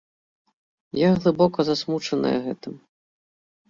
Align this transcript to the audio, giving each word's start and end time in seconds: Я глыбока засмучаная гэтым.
Я 1.01 1.09
глыбока 1.19 1.59
засмучаная 1.71 2.35
гэтым. 2.51 2.73